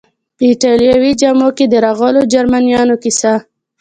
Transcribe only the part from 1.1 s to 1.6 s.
جامو